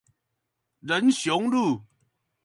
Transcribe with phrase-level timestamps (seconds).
[0.79, 1.85] 仁雄路